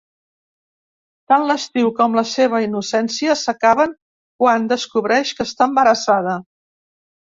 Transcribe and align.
Tant 1.31 1.45
l’estiu 1.51 1.91
com 1.99 2.17
la 2.21 2.25
seva 2.31 2.63
innocència 2.69 3.37
s’acaben 3.45 3.97
quan 4.43 4.69
descobreix 4.75 5.39
que 5.41 5.51
està 5.53 5.73
embarassada. 5.73 6.39